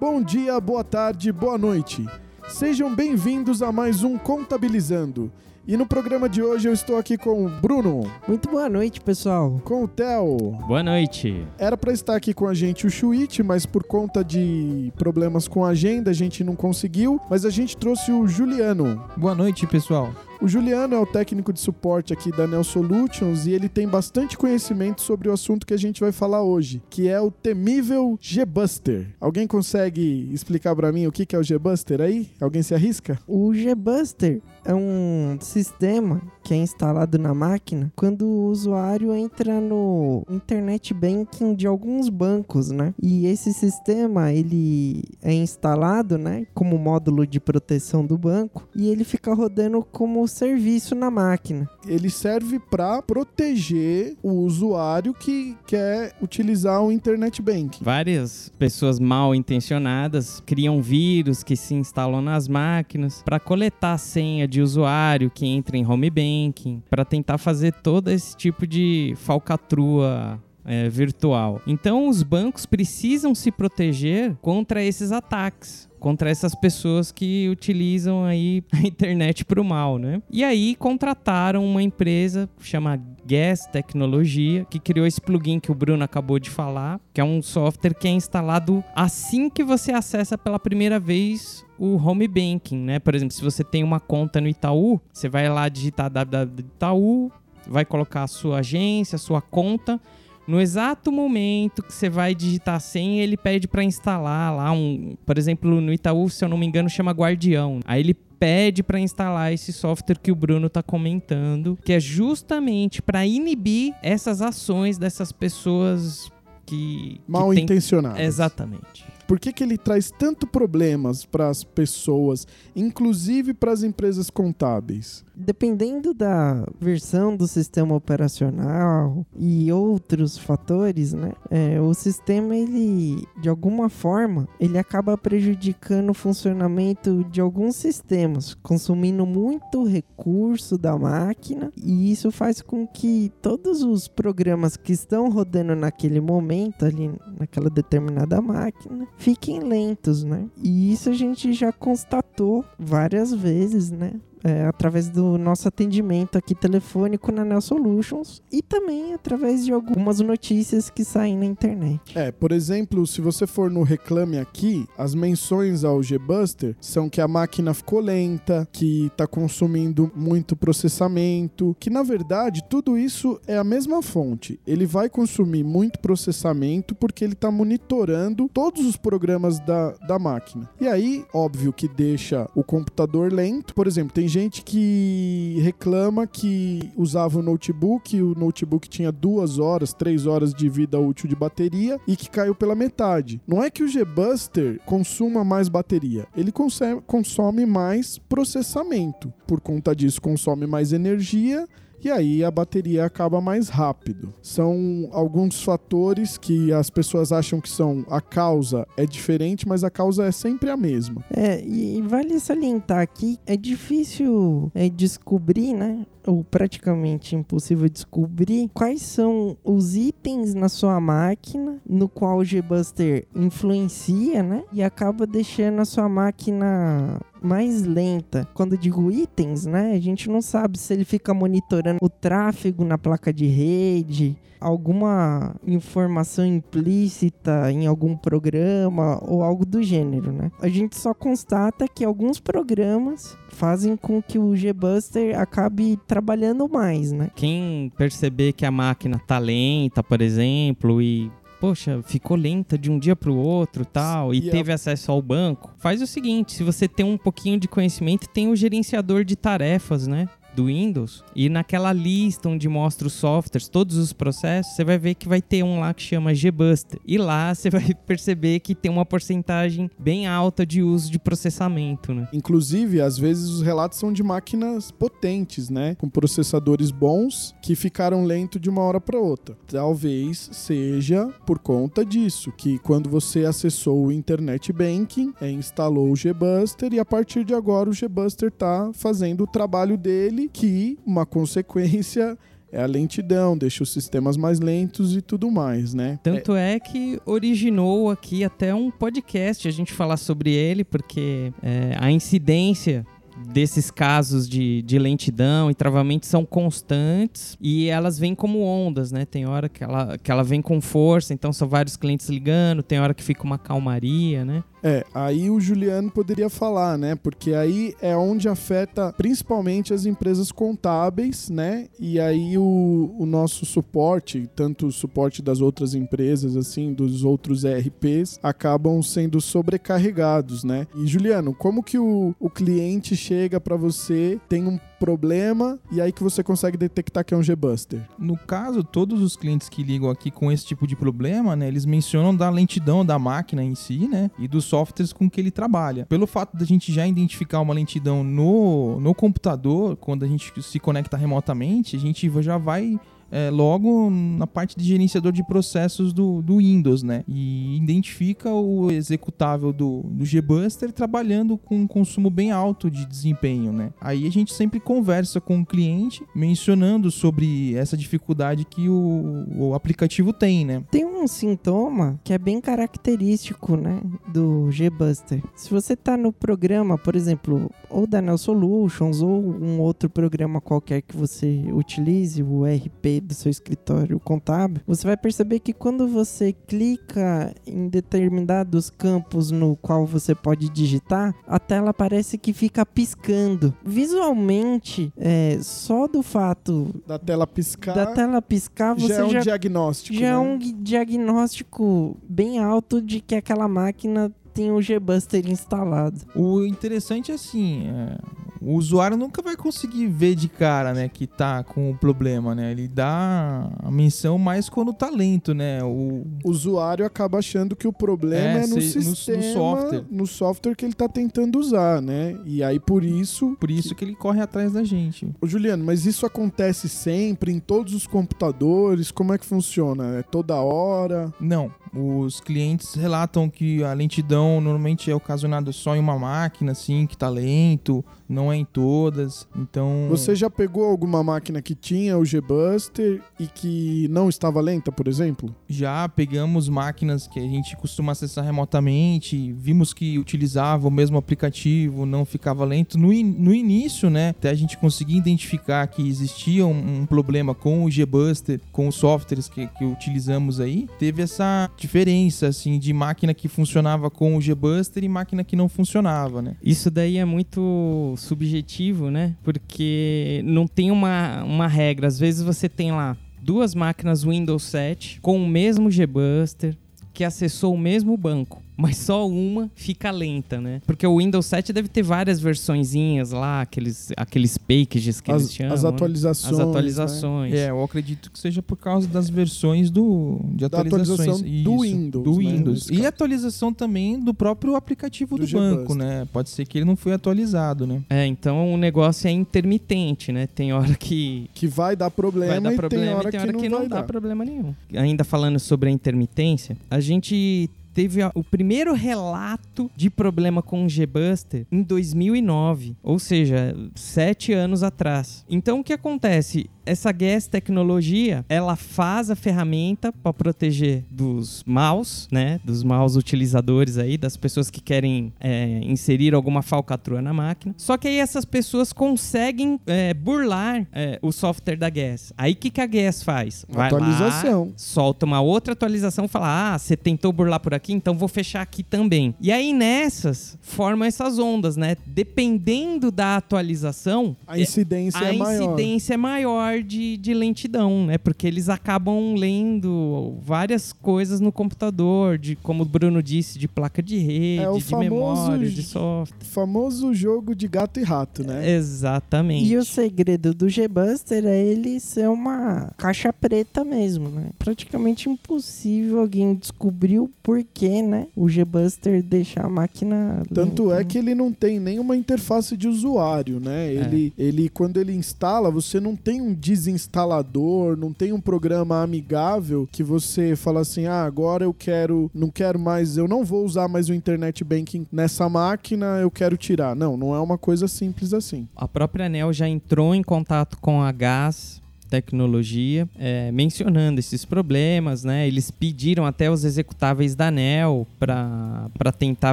Bom 0.00 0.22
dia, 0.22 0.60
boa 0.60 0.84
tarde, 0.84 1.32
boa 1.32 1.58
noite. 1.58 2.06
Sejam 2.46 2.94
bem-vindos 2.94 3.60
a 3.60 3.72
mais 3.72 4.04
um 4.04 4.16
Contabilizando. 4.16 5.32
E 5.68 5.76
no 5.76 5.86
programa 5.86 6.30
de 6.30 6.42
hoje 6.42 6.66
eu 6.66 6.72
estou 6.72 6.96
aqui 6.96 7.18
com 7.18 7.44
o 7.44 7.48
Bruno, 7.50 8.10
Muito 8.26 8.48
boa 8.48 8.70
noite, 8.70 9.02
pessoal. 9.02 9.60
com 9.62 9.84
o 9.84 9.86
Theo. 9.86 10.56
Boa 10.66 10.82
noite. 10.82 11.46
Era 11.58 11.76
para 11.76 11.92
estar 11.92 12.16
aqui 12.16 12.32
com 12.32 12.48
a 12.48 12.54
gente 12.54 12.86
o 12.86 12.90
Chuit, 12.90 13.42
mas 13.42 13.66
por 13.66 13.84
conta 13.84 14.24
de 14.24 14.90
problemas 14.96 15.46
com 15.46 15.66
a 15.66 15.68
agenda 15.68 16.10
a 16.10 16.14
gente 16.14 16.42
não 16.42 16.56
conseguiu. 16.56 17.20
Mas 17.28 17.44
a 17.44 17.50
gente 17.50 17.76
trouxe 17.76 18.10
o 18.10 18.26
Juliano. 18.26 19.04
Boa 19.14 19.34
noite, 19.34 19.66
pessoal. 19.66 20.10
O 20.40 20.46
Juliano 20.46 20.94
é 20.94 20.98
o 20.98 21.04
técnico 21.04 21.52
de 21.52 21.58
suporte 21.58 22.12
aqui 22.12 22.30
da 22.30 22.46
Nel 22.46 22.62
Solutions 22.62 23.44
e 23.44 23.50
ele 23.50 23.68
tem 23.68 23.88
bastante 23.88 24.38
conhecimento 24.38 25.02
sobre 25.02 25.28
o 25.28 25.32
assunto 25.32 25.66
que 25.66 25.74
a 25.74 25.76
gente 25.76 26.00
vai 26.00 26.12
falar 26.12 26.42
hoje, 26.44 26.80
que 26.88 27.08
é 27.08 27.20
o 27.20 27.28
temível 27.28 28.16
G-Buster. 28.20 29.08
Alguém 29.20 29.48
consegue 29.48 30.30
explicar 30.32 30.76
para 30.76 30.92
mim 30.92 31.08
o 31.08 31.12
que 31.12 31.26
que 31.26 31.34
é 31.34 31.38
o 31.38 31.42
G-Buster 31.42 32.00
aí? 32.00 32.30
Alguém 32.40 32.62
se 32.62 32.72
arrisca? 32.72 33.18
O 33.26 33.52
G-Buster 33.52 34.40
é 34.64 34.72
um 34.72 35.36
sistema 35.58 36.22
que 36.44 36.54
é 36.54 36.56
instalado 36.56 37.18
na 37.18 37.34
máquina 37.34 37.92
quando 37.96 38.22
o 38.24 38.46
usuário 38.46 39.12
entra 39.12 39.60
no 39.60 40.24
internet 40.30 40.94
banking 40.94 41.54
de 41.54 41.66
alguns 41.66 42.08
bancos, 42.08 42.70
né? 42.70 42.94
E 43.02 43.26
esse 43.26 43.52
sistema 43.52 44.32
ele 44.32 45.02
é 45.20 45.32
instalado, 45.32 46.16
né, 46.16 46.46
como 46.54 46.78
módulo 46.78 47.26
de 47.26 47.40
proteção 47.40 48.06
do 48.06 48.16
banco 48.16 48.68
e 48.74 48.88
ele 48.88 49.02
fica 49.02 49.34
rodando 49.34 49.84
como 49.90 50.26
serviço 50.28 50.94
na 50.94 51.10
máquina. 51.10 51.68
Ele 51.86 52.08
serve 52.08 52.60
para 52.60 53.02
proteger 53.02 54.16
o 54.22 54.30
usuário 54.44 55.12
que 55.12 55.56
quer 55.66 56.14
utilizar 56.22 56.80
o 56.82 56.92
internet 56.92 57.42
banking. 57.42 57.82
Várias 57.82 58.52
pessoas 58.58 59.00
mal 59.00 59.34
intencionadas 59.34 60.40
criam 60.46 60.80
vírus 60.80 61.42
que 61.42 61.56
se 61.56 61.74
instalam 61.74 62.22
nas 62.22 62.46
máquinas 62.46 63.22
para 63.24 63.40
coletar 63.40 63.94
a 63.94 63.98
senha 63.98 64.46
de 64.46 64.62
usuário 64.62 65.30
que 65.30 65.47
entra 65.48 65.76
em 65.76 65.86
home 65.86 66.10
banking, 66.10 66.82
para 66.88 67.04
tentar 67.04 67.38
fazer 67.38 67.72
todo 67.72 68.08
esse 68.08 68.36
tipo 68.36 68.66
de 68.66 69.14
falcatrua 69.16 70.40
é, 70.68 70.88
virtual. 70.88 71.60
Então, 71.66 72.08
os 72.08 72.22
bancos 72.22 72.66
precisam 72.66 73.34
se 73.34 73.50
proteger 73.50 74.36
contra 74.42 74.82
esses 74.82 75.10
ataques. 75.10 75.88
Contra 75.98 76.30
essas 76.30 76.54
pessoas 76.54 77.10
que 77.10 77.48
utilizam 77.48 78.24
aí 78.24 78.62
a 78.72 78.86
internet 78.86 79.44
para 79.44 79.60
o 79.60 79.64
mal, 79.64 79.98
né? 79.98 80.22
E 80.30 80.44
aí 80.44 80.76
contrataram 80.76 81.64
uma 81.64 81.82
empresa 81.82 82.48
chama 82.60 83.02
Gas 83.26 83.66
Tecnologia, 83.66 84.64
que 84.70 84.78
criou 84.78 85.06
esse 85.06 85.20
plugin 85.20 85.58
que 85.58 85.72
o 85.72 85.74
Bruno 85.74 86.04
acabou 86.04 86.38
de 86.38 86.50
falar, 86.50 87.00
que 87.12 87.20
é 87.20 87.24
um 87.24 87.42
software 87.42 87.94
que 87.94 88.06
é 88.06 88.12
instalado 88.12 88.84
assim 88.94 89.50
que 89.50 89.64
você 89.64 89.90
acessa 89.90 90.38
pela 90.38 90.60
primeira 90.60 91.00
vez 91.00 91.66
o 91.76 91.96
home 91.96 92.28
banking, 92.28 92.78
né? 92.78 93.00
Por 93.00 93.16
exemplo, 93.16 93.34
se 93.34 93.42
você 93.42 93.64
tem 93.64 93.82
uma 93.82 93.98
conta 93.98 94.40
no 94.40 94.46
Itaú, 94.46 95.00
você 95.12 95.28
vai 95.28 95.48
lá 95.48 95.68
digitar 95.68 96.08
www 96.08 96.68
Itaú, 96.78 97.32
vai 97.66 97.84
colocar 97.84 98.22
a 98.22 98.26
sua 98.28 98.58
agência, 98.58 99.16
a 99.16 99.18
sua 99.18 99.42
conta. 99.42 100.00
No 100.48 100.58
exato 100.58 101.12
momento 101.12 101.82
que 101.82 101.92
você 101.92 102.08
vai 102.08 102.34
digitar 102.34 102.76
a 102.76 102.80
senha, 102.80 103.22
ele 103.22 103.36
pede 103.36 103.68
para 103.68 103.84
instalar 103.84 104.56
lá 104.56 104.72
um, 104.72 105.14
por 105.26 105.36
exemplo, 105.36 105.78
no 105.78 105.92
Itaú, 105.92 106.30
se 106.30 106.42
eu 106.42 106.48
não 106.48 106.56
me 106.56 106.64
engano, 106.64 106.88
chama 106.88 107.12
Guardião. 107.12 107.80
Aí 107.84 108.00
ele 108.00 108.14
pede 108.14 108.82
para 108.82 108.98
instalar 108.98 109.52
esse 109.52 109.74
software 109.74 110.16
que 110.18 110.32
o 110.32 110.34
Bruno 110.34 110.70
tá 110.70 110.82
comentando, 110.82 111.78
que 111.84 111.92
é 111.92 112.00
justamente 112.00 113.02
para 113.02 113.26
inibir 113.26 113.92
essas 114.02 114.40
ações 114.40 114.96
dessas 114.96 115.32
pessoas 115.32 116.30
que, 116.64 117.20
que 117.26 117.30
Mal 117.30 117.52
tem- 117.52 117.64
intencionados. 117.64 118.18
Exatamente. 118.18 119.04
Por 119.28 119.38
que, 119.38 119.52
que 119.52 119.62
ele 119.62 119.76
traz 119.76 120.10
tanto 120.10 120.46
problemas 120.46 121.26
para 121.26 121.50
as 121.50 121.62
pessoas, 121.62 122.46
inclusive 122.74 123.52
para 123.52 123.72
as 123.72 123.82
empresas 123.82 124.30
contábeis? 124.30 125.22
Dependendo 125.36 126.14
da 126.14 126.66
versão 126.80 127.36
do 127.36 127.46
sistema 127.46 127.94
operacional 127.94 129.26
e 129.36 129.70
outros 129.70 130.38
fatores, 130.38 131.12
né? 131.12 131.32
é, 131.50 131.78
o 131.78 131.92
sistema, 131.92 132.56
ele, 132.56 133.22
de 133.38 133.50
alguma 133.50 133.90
forma, 133.90 134.48
ele 134.58 134.78
acaba 134.78 135.16
prejudicando 135.18 136.08
o 136.08 136.14
funcionamento 136.14 137.22
de 137.24 137.42
alguns 137.42 137.76
sistemas, 137.76 138.54
consumindo 138.54 139.26
muito 139.26 139.84
recurso 139.84 140.78
da 140.78 140.96
máquina, 140.96 141.70
e 141.76 142.10
isso 142.10 142.30
faz 142.30 142.62
com 142.62 142.86
que 142.86 143.30
todos 143.42 143.82
os 143.82 144.08
programas 144.08 144.74
que 144.74 144.92
estão 144.92 145.28
rodando 145.28 145.76
naquele 145.76 146.18
momento, 146.18 146.86
ali 146.86 147.12
naquela 147.38 147.68
determinada 147.68 148.40
máquina, 148.40 149.06
fiquem 149.18 149.60
lentos, 149.60 150.24
né? 150.24 150.46
E 150.62 150.92
isso 150.92 151.10
a 151.10 151.12
gente 151.12 151.52
já 151.52 151.72
constatou 151.72 152.64
várias 152.78 153.34
vezes, 153.34 153.90
né? 153.90 154.12
É, 154.44 154.66
através 154.66 155.08
do 155.08 155.38
nosso 155.38 155.68
atendimento 155.68 156.36
aqui 156.36 156.54
telefônico 156.54 157.32
na 157.32 157.44
Nel 157.44 157.60
Solutions 157.60 158.42
e 158.50 158.62
também 158.62 159.14
através 159.14 159.64
de 159.64 159.72
algumas 159.72 160.20
notícias 160.20 160.90
que 160.90 161.04
saem 161.04 161.36
na 161.36 161.44
internet. 161.44 162.00
É, 162.14 162.30
por 162.30 162.52
exemplo, 162.52 163.06
se 163.06 163.20
você 163.20 163.46
for 163.46 163.70
no 163.70 163.82
Reclame 163.82 164.38
Aqui, 164.38 164.86
as 164.96 165.14
menções 165.14 165.84
ao 165.84 166.02
G-Buster 166.02 166.76
são 166.80 167.08
que 167.08 167.20
a 167.20 167.28
máquina 167.28 167.74
ficou 167.74 168.00
lenta, 168.00 168.68
que 168.72 169.06
está 169.06 169.26
consumindo 169.26 170.10
muito 170.14 170.56
processamento, 170.56 171.76
que 171.78 171.90
na 171.90 172.02
verdade 172.02 172.62
tudo 172.68 172.96
isso 172.96 173.40
é 173.46 173.56
a 173.56 173.64
mesma 173.64 174.02
fonte. 174.02 174.60
Ele 174.66 174.86
vai 174.86 175.08
consumir 175.08 175.64
muito 175.64 175.98
processamento 175.98 176.94
porque 176.94 177.24
ele 177.24 177.32
está 177.32 177.50
monitorando 177.50 178.48
todos 178.52 178.84
os 178.86 178.96
programas 178.96 179.58
da, 179.60 179.92
da 180.06 180.18
máquina. 180.18 180.68
E 180.80 180.86
aí, 180.86 181.24
óbvio 181.32 181.72
que 181.72 181.88
deixa 181.88 182.48
o 182.54 182.62
computador 182.62 183.32
lento. 183.32 183.74
Por 183.74 183.86
exemplo, 183.86 184.12
tem 184.12 184.28
gente 184.28 184.37
que 184.46 185.58
reclama 185.62 186.26
que 186.26 186.90
usava 186.96 187.38
o 187.38 187.42
notebook, 187.42 188.20
o 188.22 188.34
notebook 188.34 188.88
tinha 188.88 189.10
duas 189.10 189.58
horas, 189.58 189.92
três 189.92 190.26
horas 190.26 190.54
de 190.54 190.68
vida 190.68 191.00
útil 191.00 191.28
de 191.28 191.34
bateria 191.34 191.98
e 192.06 192.14
que 192.14 192.30
caiu 192.30 192.54
pela 192.54 192.74
metade. 192.74 193.40
Não 193.46 193.62
é 193.62 193.70
que 193.70 193.82
o 193.82 193.88
G-Buster 193.88 194.80
consuma 194.86 195.42
mais 195.42 195.68
bateria, 195.68 196.26
ele 196.36 196.52
consome 196.52 197.66
mais 197.66 198.18
processamento. 198.18 199.32
Por 199.46 199.60
conta 199.60 199.96
disso, 199.96 200.20
consome 200.20 200.66
mais 200.66 200.92
energia. 200.92 201.66
E 202.02 202.10
aí 202.10 202.44
a 202.44 202.50
bateria 202.50 203.04
acaba 203.04 203.40
mais 203.40 203.68
rápido. 203.68 204.32
São 204.40 205.08
alguns 205.12 205.62
fatores 205.62 206.38
que 206.38 206.72
as 206.72 206.90
pessoas 206.90 207.32
acham 207.32 207.60
que 207.60 207.68
são 207.68 208.04
a 208.08 208.20
causa 208.20 208.86
é 208.96 209.04
diferente, 209.04 209.66
mas 209.66 209.82
a 209.82 209.90
causa 209.90 210.24
é 210.24 210.32
sempre 210.32 210.70
a 210.70 210.76
mesma. 210.76 211.24
É, 211.30 211.60
e 211.64 212.00
vale 212.02 212.38
salientar 212.38 213.00
aqui, 213.00 213.38
é 213.46 213.56
difícil 213.56 214.70
é, 214.74 214.88
descobrir, 214.88 215.74
né? 215.74 216.06
Ou 216.26 216.44
praticamente 216.44 217.34
impossível 217.34 217.88
descobrir 217.88 218.70
quais 218.74 219.02
são 219.02 219.56
os 219.64 219.96
itens 219.96 220.54
na 220.54 220.68
sua 220.68 221.00
máquina 221.00 221.80
no 221.88 222.08
qual 222.08 222.38
o 222.38 222.44
G-Buster 222.44 223.26
influencia, 223.34 224.42
né? 224.42 224.62
E 224.72 224.82
acaba 224.82 225.26
deixando 225.26 225.80
a 225.80 225.84
sua 225.84 226.08
máquina 226.08 227.20
mais 227.42 227.84
lenta. 227.84 228.48
Quando 228.54 228.74
eu 228.74 228.78
digo 228.78 229.10
itens, 229.10 229.66
né? 229.66 229.92
A 229.92 230.00
gente 230.00 230.28
não 230.28 230.40
sabe 230.40 230.78
se 230.78 230.92
ele 230.92 231.04
fica 231.04 231.32
monitorando 231.32 231.98
o 232.00 232.08
tráfego 232.08 232.84
na 232.84 232.98
placa 232.98 233.32
de 233.32 233.46
rede, 233.46 234.36
alguma 234.60 235.54
informação 235.66 236.44
implícita 236.44 237.70
em 237.70 237.86
algum 237.86 238.16
programa 238.16 239.18
ou 239.22 239.42
algo 239.42 239.64
do 239.64 239.82
gênero, 239.82 240.32
né? 240.32 240.50
A 240.60 240.68
gente 240.68 240.96
só 240.96 241.14
constata 241.14 241.86
que 241.88 242.04
alguns 242.04 242.40
programas 242.40 243.36
fazem 243.48 243.96
com 243.96 244.22
que 244.22 244.38
o 244.38 244.54
G-Buster 244.54 245.38
acabe 245.38 245.98
trabalhando 246.06 246.68
mais, 246.68 247.12
né? 247.12 247.30
Quem 247.34 247.90
perceber 247.96 248.52
que 248.52 248.64
a 248.64 248.70
máquina 248.70 249.20
tá 249.26 249.38
lenta, 249.38 250.02
por 250.02 250.20
exemplo, 250.20 251.00
e 251.02 251.30
poxa, 251.60 252.00
ficou 252.04 252.36
lenta 252.36 252.76
de 252.78 252.90
um 252.90 252.98
dia 252.98 253.16
pro 253.16 253.34
outro, 253.34 253.84
tal, 253.84 254.32
e, 254.34 254.40
E 254.40 254.48
a- 254.48 254.52
teve 254.52 254.72
acesso 254.72 255.10
ao 255.10 255.20
banco, 255.20 255.72
faz 255.78 256.00
o 256.02 256.06
seguinte, 256.06 256.52
se 256.52 256.62
você 256.62 256.86
tem 256.88 257.04
um 257.04 257.18
pouquinho 257.18 257.58
de 257.58 257.66
conhecimento, 257.68 258.28
tem 258.28 258.48
o 258.48 258.56
gerenciador 258.56 259.24
de 259.24 259.36
tarefas, 259.36 260.06
né? 260.06 260.28
Do 260.58 260.66
Windows 260.66 261.22
e 261.36 261.48
naquela 261.48 261.92
lista 261.92 262.48
onde 262.48 262.68
mostra 262.68 263.06
os 263.06 263.12
softwares, 263.12 263.68
todos 263.68 263.96
os 263.96 264.12
processos, 264.12 264.74
você 264.74 264.82
vai 264.82 264.98
ver 264.98 265.14
que 265.14 265.28
vai 265.28 265.40
ter 265.40 265.62
um 265.62 265.78
lá 265.78 265.94
que 265.94 266.02
chama 266.02 266.34
GBuster. 266.34 267.00
E 267.06 267.16
lá 267.16 267.54
você 267.54 267.70
vai 267.70 267.94
perceber 268.06 268.58
que 268.60 268.74
tem 268.74 268.90
uma 268.90 269.06
porcentagem 269.06 269.88
bem 269.98 270.26
alta 270.26 270.66
de 270.66 270.82
uso 270.82 271.10
de 271.12 271.18
processamento, 271.18 272.12
né? 272.12 272.28
Inclusive, 272.32 273.00
às 273.00 273.16
vezes 273.16 273.48
os 273.48 273.62
relatos 273.62 273.98
são 273.98 274.12
de 274.12 274.22
máquinas 274.22 274.90
potentes, 274.90 275.70
né? 275.70 275.94
Com 275.94 276.08
processadores 276.08 276.90
bons 276.90 277.54
que 277.62 277.76
ficaram 277.76 278.24
lentos 278.24 278.60
de 278.60 278.68
uma 278.68 278.82
hora 278.82 279.00
para 279.00 279.18
outra. 279.18 279.56
Talvez 279.68 280.50
seja 280.52 281.28
por 281.46 281.60
conta 281.60 282.04
disso, 282.04 282.52
que 282.56 282.78
quando 282.80 283.08
você 283.08 283.44
acessou 283.44 284.06
o 284.06 284.12
Internet 284.12 284.72
Banking, 284.72 285.32
é, 285.40 285.50
instalou 285.50 286.10
o 286.10 286.16
GBuster 286.16 286.92
e 286.92 286.98
a 286.98 287.04
partir 287.04 287.44
de 287.44 287.54
agora 287.54 287.88
o 287.88 287.94
GBuster 287.94 288.50
tá 288.50 288.90
fazendo 288.92 289.44
o 289.44 289.46
trabalho 289.46 289.96
dele, 289.96 290.47
que 290.48 290.98
uma 291.06 291.24
consequência 291.24 292.36
é 292.70 292.82
a 292.82 292.86
lentidão, 292.86 293.56
deixa 293.56 293.82
os 293.82 293.92
sistemas 293.92 294.36
mais 294.36 294.60
lentos 294.60 295.16
e 295.16 295.22
tudo 295.22 295.50
mais, 295.50 295.94
né? 295.94 296.18
Tanto 296.22 296.54
é, 296.54 296.78
que 296.78 297.18
originou 297.24 298.10
aqui 298.10 298.44
até 298.44 298.74
um 298.74 298.90
podcast 298.90 299.66
a 299.66 299.70
gente 299.70 299.92
falar 299.92 300.16
sobre 300.16 300.52
ele, 300.52 300.84
porque 300.84 301.52
é, 301.62 301.94
a 301.98 302.10
incidência 302.10 303.06
desses 303.46 303.90
casos 303.90 304.48
de, 304.48 304.82
de 304.82 304.98
lentidão 304.98 305.70
e 305.70 305.74
travamento 305.74 306.26
são 306.26 306.44
constantes 306.44 307.56
e 307.60 307.88
elas 307.88 308.18
vêm 308.18 308.34
como 308.34 308.60
ondas, 308.60 309.12
né? 309.12 309.24
Tem 309.24 309.46
hora 309.46 309.68
que 309.68 309.82
ela, 309.82 310.18
que 310.18 310.30
ela 310.30 310.42
vem 310.42 310.60
com 310.60 310.80
força, 310.80 311.32
então 311.32 311.52
são 311.52 311.68
vários 311.68 311.96
clientes 311.96 312.28
ligando, 312.28 312.82
tem 312.82 312.98
hora 312.98 313.14
que 313.14 313.22
fica 313.22 313.44
uma 313.44 313.58
calmaria, 313.58 314.44
né? 314.44 314.62
É, 314.82 315.04
aí 315.14 315.50
o 315.50 315.60
Juliano 315.60 316.10
poderia 316.10 316.48
falar, 316.48 316.96
né? 316.96 317.14
Porque 317.14 317.54
aí 317.54 317.94
é 318.00 318.16
onde 318.16 318.48
afeta 318.48 319.12
principalmente 319.12 319.92
as 319.92 320.06
empresas 320.06 320.52
contábeis, 320.52 321.48
né? 321.50 321.86
E 321.98 322.20
aí 322.20 322.56
o, 322.56 323.14
o 323.18 323.26
nosso 323.26 323.66
suporte, 323.66 324.48
tanto 324.54 324.86
o 324.86 324.92
suporte 324.92 325.42
das 325.42 325.60
outras 325.60 325.94
empresas, 325.94 326.56
assim, 326.56 326.92
dos 326.92 327.24
outros 327.24 327.64
ERPs, 327.64 328.38
acabam 328.42 329.02
sendo 329.02 329.40
sobrecarregados, 329.40 330.64
né? 330.64 330.86
E 330.96 331.06
Juliano, 331.06 331.54
como 331.54 331.82
que 331.82 331.98
o, 331.98 332.34
o 332.38 332.50
cliente 332.50 333.16
chega 333.16 333.60
para 333.60 333.76
você, 333.76 334.40
tem 334.48 334.66
um 334.66 334.78
problema 334.98 335.78
e 335.90 336.00
aí 336.00 336.12
que 336.12 336.22
você 336.22 336.42
consegue 336.42 336.76
detectar 336.76 337.24
que 337.24 337.34
é 337.34 337.36
um 337.36 337.42
G-Buster? 337.42 338.02
No 338.18 338.36
caso, 338.36 338.82
todos 338.82 339.22
os 339.22 339.36
clientes 339.36 339.68
que 339.68 339.82
ligam 339.82 340.10
aqui 340.10 340.30
com 340.30 340.50
esse 340.50 340.66
tipo 340.66 340.86
de 340.86 340.96
problema, 340.96 341.54
né, 341.56 341.68
eles 341.68 341.84
mencionam 341.84 342.34
da 342.34 342.50
lentidão 342.50 343.04
da 343.04 343.18
máquina 343.18 343.62
em 343.62 343.74
si, 343.74 344.08
né, 344.08 344.30
e 344.38 344.46
dos 344.48 344.64
softwares 344.64 345.12
com 345.12 345.28
que 345.30 345.40
ele 345.40 345.50
trabalha. 345.50 346.06
Pelo 346.06 346.26
fato 346.26 346.56
da 346.56 346.64
gente 346.64 346.92
já 346.92 347.06
identificar 347.06 347.60
uma 347.60 347.74
lentidão 347.74 348.22
no, 348.22 349.00
no 349.00 349.14
computador, 349.14 349.96
quando 349.96 350.24
a 350.24 350.28
gente 350.28 350.52
se 350.62 350.78
conecta 350.78 351.16
remotamente, 351.16 351.96
a 351.96 351.98
gente 351.98 352.30
já 352.42 352.58
vai 352.58 352.98
é, 353.30 353.50
logo 353.50 354.10
na 354.10 354.46
parte 354.46 354.76
de 354.76 354.84
gerenciador 354.84 355.32
de 355.32 355.44
processos 355.44 356.12
do, 356.12 356.42
do 356.42 356.58
Windows, 356.58 357.02
né? 357.02 357.24
E 357.28 357.76
identifica 357.76 358.50
o 358.50 358.90
executável 358.90 359.72
do, 359.72 360.02
do 360.04 360.24
GBuster 360.24 360.92
trabalhando 360.92 361.56
com 361.56 361.76
um 361.76 361.86
consumo 361.86 362.30
bem 362.30 362.50
alto 362.50 362.90
de 362.90 363.04
desempenho, 363.06 363.72
né? 363.72 363.90
Aí 364.00 364.26
a 364.26 364.30
gente 364.30 364.52
sempre 364.52 364.80
conversa 364.80 365.40
com 365.40 365.60
o 365.60 365.66
cliente 365.66 366.22
mencionando 366.34 367.10
sobre 367.10 367.74
essa 367.74 367.96
dificuldade 367.96 368.64
que 368.64 368.88
o, 368.88 369.46
o 369.56 369.74
aplicativo 369.74 370.32
tem, 370.32 370.64
né? 370.64 370.82
Tem 370.90 371.04
um 371.04 371.26
sintoma 371.26 372.18
que 372.24 372.32
é 372.32 372.38
bem 372.38 372.60
característico, 372.60 373.76
né, 373.76 374.00
do 374.32 374.68
GBuster. 374.70 375.42
Se 375.54 375.70
você 375.70 375.96
tá 375.96 376.16
no 376.16 376.32
programa, 376.32 376.96
por 376.96 377.14
exemplo, 377.14 377.70
ou 377.90 378.06
da 378.06 378.20
Nel 378.20 378.38
Solutions 378.38 379.20
ou 379.22 379.40
um 379.40 379.80
outro 379.80 380.08
programa 380.08 380.60
qualquer 380.60 381.02
que 381.02 381.16
você 381.16 381.64
utilize, 381.72 382.42
o 382.42 382.64
RP 382.64 383.17
do 383.20 383.34
seu 383.34 383.50
escritório 383.50 384.18
contábil, 384.20 384.80
você 384.86 385.06
vai 385.06 385.16
perceber 385.16 385.60
que 385.60 385.72
quando 385.72 386.08
você 386.08 386.52
clica 386.52 387.54
em 387.66 387.88
determinados 387.88 388.90
campos 388.90 389.50
no 389.50 389.76
qual 389.76 390.06
você 390.06 390.34
pode 390.34 390.68
digitar, 390.68 391.34
a 391.46 391.58
tela 391.58 391.92
parece 391.92 392.38
que 392.38 392.52
fica 392.52 392.84
piscando. 392.84 393.74
Visualmente, 393.84 395.12
é, 395.16 395.58
só 395.62 396.06
do 396.06 396.22
fato 396.22 396.94
da 397.06 397.18
tela 397.18 397.46
piscar, 397.46 397.94
da 397.94 398.06
tela 398.06 398.42
piscar 398.42 398.94
você 398.94 399.14
já 399.14 399.20
é 399.20 399.24
um 399.24 399.30
já, 399.30 399.40
diagnóstico. 399.40 400.18
já 400.18 400.26
é 400.26 400.30
né? 400.30 400.38
um 400.38 400.58
diagnóstico 400.58 402.16
bem 402.28 402.58
alto 402.58 403.00
de 403.00 403.20
que 403.20 403.34
aquela 403.34 403.68
máquina 403.68 404.32
tem 404.58 404.72
o 404.72 404.82
G-Buster 404.82 405.48
instalado. 405.48 406.20
O 406.34 406.64
interessante 406.64 407.30
é 407.30 407.34
assim, 407.34 407.86
é, 407.86 408.18
o 408.60 408.74
usuário 408.74 409.16
nunca 409.16 409.42
vai 409.42 409.56
conseguir 409.56 410.06
ver 410.06 410.34
de 410.34 410.48
cara, 410.48 410.92
né, 410.94 411.08
que 411.08 411.26
tá 411.26 411.62
com 411.62 411.90
o 411.90 411.96
problema, 411.96 412.54
né? 412.54 412.70
Ele 412.72 412.88
dá 412.88 413.70
a 413.82 413.90
menção 413.90 414.38
mais 414.38 414.68
quando 414.68 414.92
tá 414.92 415.10
lento, 415.10 415.54
né? 415.54 415.82
O 415.84 416.26
O 416.44 416.50
usuário 416.50 417.04
acaba 417.04 417.38
achando 417.38 417.74
que 417.76 417.86
o 417.86 417.92
problema 417.92 418.60
É, 418.60 418.64
é, 418.64 418.66
no 418.66 418.80
se- 418.80 418.98
no- 418.98 419.04
no 419.10 419.16
sistema, 419.16 419.42
software. 419.52 420.04
no 420.10 420.26
software 420.26 420.74
que 420.74 420.84
ele 420.84 420.94
tá 420.94 421.08
tentando 421.08 421.58
usar, 421.58 422.00
né? 422.02 422.36
E 422.44 422.62
aí 422.62 422.78
por 422.80 423.04
isso, 423.04 423.56
por 423.60 423.70
isso 423.70 423.94
que 423.94 424.04
ele 424.04 424.14
corre 424.14 424.40
atrás 424.40 424.72
da 424.72 424.82
gente. 424.84 425.28
Ô, 425.40 425.46
Juliano, 425.46 425.84
mas 425.84 426.06
isso 426.06 426.24
acontece 426.26 426.88
sempre 426.88 427.52
em 427.52 427.58
todos 427.60 427.94
os 427.94 428.06
computadores? 428.06 429.10
Como 429.10 429.32
é 429.32 429.38
que 429.38 429.44
funciona? 429.46 430.18
É 430.18 430.22
toda 430.22 430.54
hora? 430.56 431.32
Não, 431.40 431.70
os 431.98 432.40
clientes 432.40 432.94
relatam 432.94 433.48
que 433.50 433.82
a 433.82 433.92
lentidão 433.92 434.60
normalmente 434.60 435.10
é 435.10 435.14
ocasionada 435.14 435.72
só 435.72 435.96
em 435.96 436.00
uma 436.00 436.18
máquina, 436.18 436.72
assim, 436.72 437.06
que 437.06 437.16
tá 437.16 437.28
lento, 437.28 438.04
não 438.28 438.52
é 438.52 438.56
em 438.56 438.64
todas. 438.64 439.46
Então. 439.56 440.06
Você 440.08 440.34
já 440.36 440.48
pegou 440.50 440.84
alguma 440.84 441.22
máquina 441.24 441.60
que 441.60 441.74
tinha 441.74 442.16
o 442.18 442.24
G-Buster 442.24 443.22
e 443.38 443.46
que 443.46 444.06
não 444.10 444.28
estava 444.28 444.60
lenta, 444.60 444.90
por 444.92 445.08
exemplo? 445.08 445.54
Já 445.68 446.08
pegamos 446.08 446.68
máquinas 446.68 447.26
que 447.26 447.38
a 447.38 447.42
gente 447.42 447.76
costuma 447.76 448.12
acessar 448.12 448.44
remotamente, 448.44 449.52
vimos 449.52 449.92
que 449.92 450.18
utilizava 450.18 450.88
o 450.88 450.90
mesmo 450.90 451.18
aplicativo, 451.18 452.06
não 452.06 452.24
ficava 452.24 452.64
lento. 452.64 452.98
No, 452.98 453.12
in- 453.12 453.24
no 453.38 453.52
início, 453.54 454.08
né, 454.10 454.30
até 454.30 454.50
a 454.50 454.54
gente 454.54 454.76
conseguir 454.78 455.16
identificar 455.16 455.86
que 455.86 456.06
existia 456.06 456.66
um, 456.66 457.00
um 457.00 457.06
problema 457.06 457.54
com 457.54 457.84
o 457.84 457.90
G-Buster, 457.90 458.60
com 458.72 458.88
os 458.88 458.94
softwares 458.94 459.48
que, 459.48 459.66
que 459.66 459.84
utilizamos 459.84 460.60
aí, 460.60 460.88
teve 460.98 461.22
essa 461.22 461.70
diferença, 461.88 462.48
assim, 462.48 462.78
de 462.78 462.92
máquina 462.92 463.32
que 463.32 463.48
funcionava 463.48 464.10
com 464.10 464.36
o 464.36 464.40
G-Buster 464.40 465.02
e 465.02 465.08
máquina 465.08 465.42
que 465.42 465.56
não 465.56 465.70
funcionava, 465.70 466.42
né? 466.42 466.54
Isso 466.62 466.90
daí 466.90 467.16
é 467.16 467.24
muito 467.24 468.14
subjetivo, 468.18 469.10
né? 469.10 469.34
Porque 469.42 470.42
não 470.44 470.66
tem 470.66 470.90
uma, 470.90 471.42
uma 471.44 471.66
regra. 471.66 472.06
Às 472.06 472.18
vezes 472.18 472.42
você 472.42 472.68
tem 472.68 472.92
lá 472.92 473.16
duas 473.40 473.74
máquinas 473.74 474.22
Windows 474.22 474.64
7 474.64 475.18
com 475.22 475.42
o 475.42 475.48
mesmo 475.48 475.90
G-Buster 475.90 476.76
que 477.14 477.24
acessou 477.24 477.74
o 477.74 477.78
mesmo 477.78 478.16
banco. 478.16 478.62
Mas 478.80 478.96
só 478.98 479.28
uma 479.28 479.68
fica 479.74 480.08
lenta, 480.12 480.60
né? 480.60 480.80
Porque 480.86 481.04
o 481.04 481.18
Windows 481.18 481.44
7 481.46 481.72
deve 481.72 481.88
ter 481.88 482.02
várias 482.02 482.38
versõezinhas 482.38 483.32
lá, 483.32 483.62
aqueles, 483.62 484.12
aqueles 484.16 484.56
packages 484.56 485.20
que 485.20 485.30
eles 485.32 485.46
As, 485.46 485.52
chamam. 485.52 485.74
as 485.74 485.82
né? 485.82 485.88
atualizações. 485.88 486.52
As 486.52 486.58
né? 486.58 486.64
atualizações. 486.64 487.54
É, 487.54 487.70
eu 487.70 487.82
acredito 487.82 488.30
que 488.30 488.38
seja 488.38 488.62
por 488.62 488.76
causa 488.76 489.08
das 489.08 489.28
versões 489.28 489.90
do, 489.90 490.38
de 490.50 490.68
Da 490.68 490.78
atualizações. 490.78 491.20
atualização 491.20 491.62
do 491.64 491.80
Windows, 491.80 492.24
Do 492.24 492.30
né, 492.40 492.50
Windows. 492.52 492.88
E 492.90 493.04
atualização 493.04 493.72
também 493.74 494.20
do 494.20 494.32
próprio 494.32 494.76
aplicativo 494.76 495.36
Do 495.36 495.44
do, 495.44 495.52
banco, 495.58 495.94
né? 495.96 496.28
Pode 496.32 496.48
ser 496.50 496.64
que 496.64 496.78
ele 496.78 496.84
não 496.84 496.94
foi 496.94 497.12
atualizado, 497.12 497.84
né? 497.86 498.00
É, 498.08 498.24
então 498.26 498.72
o 498.72 498.76
negócio 498.76 499.26
é 499.26 499.32
intermitente, 499.32 500.30
né? 500.30 500.46
Tem 500.46 500.72
hora 500.72 500.94
que 500.94 501.50
Que 501.52 501.66
vai 501.66 501.96
dar 501.96 502.10
problema, 502.10 502.52
vai 502.52 502.60
dar 502.60 502.72
e 502.72 502.76
problema 502.76 503.04
tem 503.06 503.14
hora, 503.14 503.28
e 503.28 503.30
tem 503.32 503.40
hora 503.40 503.52
que, 503.52 503.68
não, 503.68 503.78
vai 503.80 503.88
dá 503.88 503.96
dar. 503.96 504.02
problema 504.04 504.44
nenhum. 504.44 504.74
Ainda 504.94 505.24
falando 505.24 505.58
sobre 505.58 505.88
a 505.88 505.92
intermitência, 505.92 506.76
a 506.90 507.00
gente 507.00 507.68
teve 507.98 508.20
o 508.32 508.44
primeiro 508.44 508.94
relato 508.94 509.90
de 509.96 510.08
problema 510.08 510.62
com 510.62 510.84
o 510.84 510.88
G-Buster 510.88 511.66
em 511.68 511.82
2009, 511.82 512.96
ou 513.02 513.18
seja, 513.18 513.74
sete 513.96 514.52
anos 514.52 514.84
atrás. 514.84 515.44
Então 515.50 515.80
o 515.80 515.84
que 515.84 515.92
acontece? 515.92 516.70
Essa 516.88 517.12
Gas 517.12 517.46
Tecnologia, 517.46 518.44
ela 518.48 518.74
faz 518.76 519.30
a 519.30 519.36
ferramenta 519.36 520.12
para 520.12 520.32
proteger 520.32 521.04
dos 521.10 521.62
maus, 521.66 522.28
né? 522.32 522.60
Dos 522.64 522.82
maus 522.82 523.14
utilizadores 523.16 523.98
aí, 523.98 524.16
das 524.16 524.36
pessoas 524.36 524.70
que 524.70 524.80
querem 524.80 525.32
é, 525.38 525.80
inserir 525.82 526.34
alguma 526.34 526.62
falcatrua 526.62 527.20
na 527.20 527.32
máquina. 527.32 527.74
Só 527.76 527.96
que 527.96 528.08
aí 528.08 528.16
essas 528.18 528.44
pessoas 528.44 528.92
conseguem 528.92 529.78
é, 529.86 530.14
burlar 530.14 530.86
é, 530.92 531.18
o 531.22 531.30
software 531.32 531.76
da 531.76 531.90
Gas. 531.90 532.32
Aí 532.38 532.52
o 532.52 532.56
que, 532.56 532.70
que 532.70 532.80
a 532.80 532.86
Gas 532.86 533.22
faz? 533.22 533.66
Vai 533.68 533.90
lá, 533.90 533.96
Atualização. 533.98 534.72
solta 534.76 535.26
uma 535.26 535.40
outra 535.40 535.74
atualização 535.74 536.24
e 536.24 536.28
fala: 536.28 536.74
Ah, 536.74 536.78
você 536.78 536.96
tentou 536.96 537.32
burlar 537.32 537.60
por 537.60 537.74
aqui, 537.74 537.92
então 537.92 538.16
vou 538.16 538.28
fechar 538.28 538.62
aqui 538.62 538.82
também. 538.82 539.34
E 539.40 539.52
aí 539.52 539.72
nessas 539.72 540.56
formam 540.62 541.06
essas 541.06 541.38
ondas, 541.38 541.76
né? 541.76 541.96
Dependendo 542.06 543.10
da 543.10 543.36
atualização, 543.36 544.36
A 544.46 544.58
incidência 544.58 545.20
a 545.20 545.34
é 545.34 545.36
maior. 545.36 545.62
incidência 545.74 546.14
é 546.14 546.16
maior 546.16 546.77
de, 546.82 547.16
de 547.16 547.34
lentidão, 547.34 548.06
né? 548.06 548.18
Porque 548.18 548.46
eles 548.46 548.68
acabam 548.68 549.34
lendo 549.36 550.34
várias 550.42 550.92
coisas 550.92 551.40
no 551.40 551.52
computador, 551.52 552.38
de 552.38 552.56
como 552.56 552.82
o 552.82 552.86
Bruno 552.86 553.22
disse, 553.22 553.58
de 553.58 553.68
placa 553.68 554.02
de 554.02 554.18
rede, 554.18 554.62
É 554.62 554.68
o 554.68 554.78
de 554.78 554.84
famoso 554.84 555.50
memória, 555.50 555.70
de 555.70 555.82
software. 555.82 556.44
Famoso 556.44 557.14
jogo 557.14 557.54
de 557.54 557.68
gato 557.68 558.00
e 558.00 558.02
rato, 558.02 558.44
né? 558.44 558.70
Exatamente. 558.70 559.66
E 559.70 559.76
o 559.76 559.84
segredo 559.84 560.54
do 560.54 560.68
G-Buster 560.68 561.44
é 561.44 561.58
ele 561.58 562.00
ser 562.00 562.28
uma 562.28 562.92
caixa 562.96 563.32
preta 563.32 563.84
mesmo, 563.84 564.28
né? 564.28 564.50
Praticamente 564.58 565.28
impossível 565.28 566.20
alguém 566.20 566.54
descobrir 566.54 567.18
o 567.20 567.30
porquê, 567.42 568.02
né? 568.02 568.26
O 568.36 568.48
G-Buster 568.48 569.22
deixar 569.22 569.66
a 569.66 569.68
máquina. 569.68 570.42
Tanto 570.52 570.86
lenta, 570.86 571.00
é 571.00 571.04
que 571.04 571.18
ele 571.18 571.34
não 571.34 571.52
tem 571.52 571.78
nenhuma 571.78 572.16
interface 572.16 572.76
de 572.76 572.88
usuário, 572.88 573.60
né? 573.60 573.92
Ele, 573.92 574.32
ele, 574.38 574.68
quando 574.68 574.98
ele 574.98 575.14
instala, 575.14 575.70
você 575.70 576.00
não 576.00 576.16
tem 576.16 576.40
um 576.40 576.54
desinstalador, 576.68 577.96
não 577.96 578.12
tem 578.12 578.32
um 578.32 578.40
programa 578.40 579.02
amigável 579.02 579.88
que 579.90 580.02
você 580.02 580.54
fala 580.54 580.80
assim, 580.80 581.06
ah, 581.06 581.22
agora 581.22 581.64
eu 581.64 581.72
quero, 581.72 582.30
não 582.34 582.50
quero 582.50 582.78
mais, 582.78 583.16
eu 583.16 583.26
não 583.26 583.42
vou 583.42 583.64
usar 583.64 583.88
mais 583.88 584.10
o 584.10 584.14
internet 584.14 584.62
banking 584.62 585.06
nessa 585.10 585.48
máquina, 585.48 586.18
eu 586.20 586.30
quero 586.30 586.58
tirar. 586.58 586.94
Não, 586.94 587.16
não 587.16 587.34
é 587.34 587.40
uma 587.40 587.56
coisa 587.56 587.88
simples 587.88 588.34
assim. 588.34 588.68
A 588.76 588.86
própria 588.86 589.26
ANEL 589.26 589.50
já 589.52 589.66
entrou 589.66 590.14
em 590.14 590.22
contato 590.22 590.76
com 590.78 591.00
a 591.00 591.10
GAS 591.10 591.80
Tecnologia, 592.08 593.08
é, 593.18 593.52
mencionando 593.52 594.18
esses 594.18 594.44
problemas, 594.44 595.24
né? 595.24 595.46
Eles 595.46 595.70
pediram 595.70 596.24
até 596.24 596.50
os 596.50 596.64
executáveis 596.64 597.34
da 597.34 597.48
ANEL 597.48 598.06
para 598.18 599.12
tentar 599.16 599.52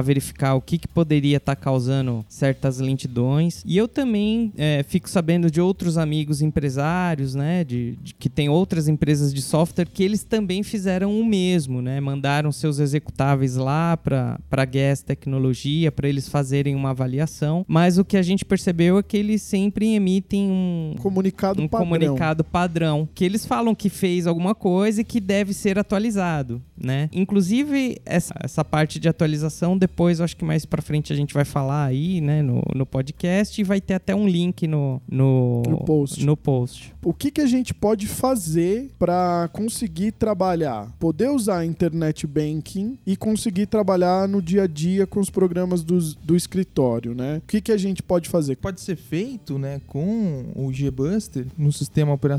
verificar 0.00 0.54
o 0.54 0.60
que, 0.60 0.78
que 0.78 0.88
poderia 0.88 1.36
estar 1.36 1.54
tá 1.54 1.60
causando 1.60 2.24
certas 2.28 2.78
lentidões. 2.78 3.62
E 3.66 3.76
eu 3.76 3.86
também 3.86 4.52
é, 4.56 4.84
fico 4.88 5.08
sabendo 5.08 5.50
de 5.50 5.60
outros 5.60 5.98
amigos 5.98 6.42
empresários, 6.42 7.34
né? 7.34 7.64
De, 7.64 7.96
de, 8.02 8.14
que 8.14 8.28
tem 8.28 8.48
outras 8.48 8.88
empresas 8.88 9.32
de 9.32 9.42
software 9.42 9.86
que 9.86 10.02
eles 10.02 10.22
também 10.22 10.62
fizeram 10.62 11.18
o 11.18 11.24
mesmo, 11.24 11.82
né? 11.82 12.00
Mandaram 12.00 12.50
seus 12.52 12.78
executáveis 12.78 13.56
lá 13.56 13.96
para 13.96 14.38
a 14.50 14.64
Guess 14.64 15.02
Tecnologia 15.02 15.92
para 15.92 16.08
eles 16.08 16.28
fazerem 16.28 16.74
uma 16.74 16.90
avaliação. 16.90 17.64
Mas 17.68 17.98
o 17.98 18.04
que 18.04 18.16
a 18.16 18.22
gente 18.22 18.44
percebeu 18.44 18.98
é 18.98 19.02
que 19.02 19.16
eles 19.16 19.42
sempre 19.42 19.94
emitem 19.94 20.50
um 20.50 20.94
comunicado 20.98 21.62
um 21.62 21.68
padrão. 21.68 21.86
comunicado 21.86 22.44
padrão 22.46 23.08
que 23.14 23.24
eles 23.24 23.44
falam 23.44 23.74
que 23.74 23.88
fez 23.88 24.26
alguma 24.26 24.54
coisa 24.54 25.00
e 25.00 25.04
que 25.04 25.20
deve 25.20 25.52
ser 25.52 25.78
atualizado, 25.78 26.62
né? 26.76 27.08
Inclusive 27.12 28.00
essa, 28.04 28.34
essa 28.42 28.64
parte 28.64 28.98
de 28.98 29.08
atualização 29.08 29.76
depois, 29.76 30.20
acho 30.20 30.36
que 30.36 30.44
mais 30.44 30.64
para 30.64 30.80
frente 30.80 31.12
a 31.12 31.16
gente 31.16 31.34
vai 31.34 31.44
falar 31.44 31.84
aí, 31.84 32.20
né, 32.20 32.42
no, 32.42 32.62
no 32.74 32.86
podcast 32.86 33.60
e 33.60 33.64
vai 33.64 33.80
ter 33.80 33.94
até 33.94 34.14
um 34.14 34.26
link 34.26 34.66
no 34.66 35.00
no, 35.08 35.62
no 35.68 35.84
post. 35.84 36.24
No 36.24 36.36
post. 36.36 36.94
O 37.04 37.12
que 37.12 37.30
que 37.30 37.40
a 37.40 37.46
gente 37.46 37.74
pode 37.74 38.06
fazer 38.06 38.90
para 38.98 39.48
conseguir 39.52 40.12
trabalhar, 40.12 40.92
poder 40.98 41.30
usar 41.30 41.58
a 41.58 41.66
internet 41.66 42.26
banking 42.26 42.98
e 43.06 43.16
conseguir 43.16 43.66
trabalhar 43.66 44.28
no 44.28 44.40
dia 44.40 44.62
a 44.62 44.66
dia 44.66 45.06
com 45.06 45.20
os 45.20 45.30
programas 45.30 45.82
do, 45.82 45.98
do 46.22 46.36
escritório, 46.36 47.14
né? 47.14 47.38
O 47.38 47.46
que 47.46 47.60
que 47.60 47.72
a 47.72 47.76
gente 47.76 48.02
pode 48.02 48.28
fazer? 48.28 48.56
Pode 48.56 48.80
ser 48.80 48.96
feito, 48.96 49.58
né, 49.58 49.80
com 49.86 50.52
o 50.54 50.70
GBuster 50.72 51.46
no 51.56 51.72
sistema 51.72 52.12
operacional 52.12 52.35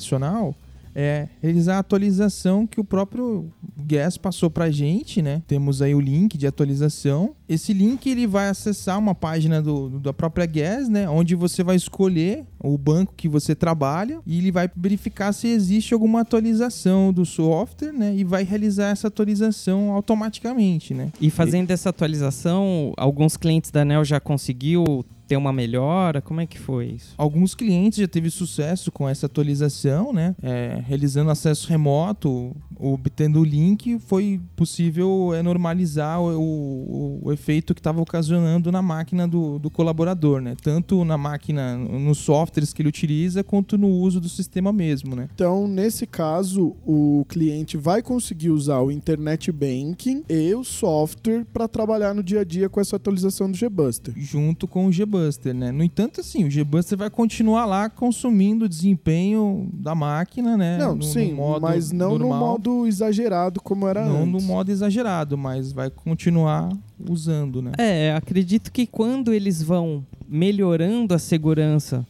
é 1.00 1.28
realizar 1.42 1.76
a 1.76 1.80
atualização 1.80 2.66
que 2.66 2.80
o 2.80 2.84
próprio 2.84 3.52
Guess 3.80 4.18
passou 4.18 4.50
para 4.50 4.66
a 4.66 4.72
gente, 4.72 5.22
né? 5.22 5.44
Temos 5.46 5.80
aí 5.80 5.94
o 5.94 6.00
link 6.00 6.36
de 6.38 6.48
atualização. 6.48 7.36
Esse 7.48 7.74
link 7.74 8.10
ele 8.10 8.28
vai 8.28 8.50
acessar 8.50 9.00
uma 9.00 9.16
página 9.16 9.62
do, 9.62 9.90
do, 9.90 10.00
da 10.00 10.14
própria 10.14 10.46
Guess, 10.46 10.90
né? 10.90 11.10
Onde 11.10 11.36
você 11.36 11.64
vai 11.64 11.76
escolher 11.76 12.46
o 12.60 12.78
banco 12.78 13.14
que 13.16 13.30
você 13.30 13.56
trabalha 13.56 14.20
e 14.26 14.38
ele 14.38 14.52
vai 14.52 14.70
verificar 14.76 15.32
se 15.34 15.48
existe 15.48 15.94
alguma 15.94 16.22
atualização 16.22 17.14
do 17.14 17.26
software, 17.26 17.94
né? 17.94 18.14
E 18.16 18.24
vai 18.24 18.44
realizar 18.44 18.90
essa 18.90 19.08
atualização 19.08 19.92
automaticamente, 19.92 20.94
né? 20.94 21.12
E 21.22 21.30
fazendo 21.30 21.72
essa 21.72 21.90
atualização, 21.90 22.94
alguns 22.98 23.38
clientes 23.38 23.72
da 23.72 23.86
Nel 23.86 24.04
já 24.04 24.20
conseguiu 24.20 25.06
ter 25.28 25.36
uma 25.36 25.52
melhora? 25.52 26.22
Como 26.22 26.40
é 26.40 26.48
que 26.48 26.58
foi 26.58 26.88
isso? 26.88 27.14
Alguns 27.18 27.54
clientes 27.54 28.00
já 28.00 28.08
teve 28.08 28.30
sucesso 28.30 28.92
com 28.92 29.08
essa 29.08 29.26
atualização, 29.26 30.14
né? 30.14 30.36
É, 30.42 30.82
realizando 30.86 31.30
acesso 31.30 31.68
remoto, 31.68 32.56
obtendo 32.80 33.40
o 33.40 33.44
link, 33.44 34.00
foi 34.00 34.40
possível 34.56 35.34
é, 35.34 35.42
normalizar 35.42 36.22
o, 36.22 36.40
o, 36.40 37.20
o 37.24 37.34
efeito 37.34 37.74
que 37.74 37.80
estava 37.80 38.02
ocasionando 38.02 38.72
na 38.72 38.82
máquina 38.82 39.28
do, 39.28 39.60
do, 39.60 39.70
colaborador, 39.70 40.42
né? 40.42 40.56
Tanto 40.62 41.04
na 41.04 41.18
máquina, 41.18 41.78
nos 41.78 42.20
softwares 42.20 42.74
que 42.74 42.82
ele 42.82 42.90
utiliza, 42.90 43.44
quanto 43.44 43.78
no 43.78 43.90
uso 43.90 44.20
do 44.20 44.30
sistema 44.30 44.72
mesmo, 44.72 45.16
né? 45.16 45.30
Então, 45.34 45.68
nesse 45.68 46.06
caso, 46.06 46.76
o 46.86 47.26
cliente 47.28 47.78
vai 47.78 48.02
conseguir 48.02 48.50
usar 48.50 48.80
o 48.80 48.92
Internet 48.92 49.52
Banking 49.52 50.24
e 50.30 50.54
o 50.54 50.64
software 50.64 51.46
para 51.52 51.68
trabalhar 51.68 52.14
no 52.14 52.24
dia 52.24 52.42
a 52.42 52.44
dia 52.44 52.70
com 52.70 52.80
essa 52.80 52.96
atualização 52.96 53.50
do 53.52 53.58
GBuster. 53.58 54.14
Junto 54.16 54.68
com 54.68 54.86
o 54.88 54.92
GBuster 54.92 55.18
né? 55.54 55.72
No 55.72 55.84
entanto, 55.84 56.22
assim, 56.22 56.46
o 56.46 56.50
G-Buster 56.50 56.98
vai 56.98 57.10
continuar 57.10 57.66
lá 57.66 57.90
consumindo 57.90 58.66
o 58.66 58.70
desempenho 58.70 59.70
da 59.74 59.94
máquina, 59.96 60.58
né? 60.58 60.78
Não, 60.78 60.96
no, 60.96 61.04
sim, 61.04 61.34
no 61.34 61.60
mas 61.60 61.92
não 61.92 62.18
normal. 62.18 62.40
no 62.40 62.46
modo 62.46 62.67
exagerado 62.88 63.62
como 63.62 63.88
era 63.88 64.06
não 64.06 64.22
antes. 64.22 64.32
Não 64.32 64.40
no 64.40 64.42
modo 64.42 64.72
exagerado, 64.72 65.38
mas 65.38 65.72
vai 65.72 65.90
continuar 65.90 66.70
usando, 67.10 67.62
né? 67.62 67.72
É, 67.78 68.14
acredito 68.14 68.72
que 68.72 68.86
quando 68.86 69.32
eles 69.34 69.62
vão 69.62 70.06
melhorando 70.28 71.14
a 71.14 71.20
segurança 71.20 72.06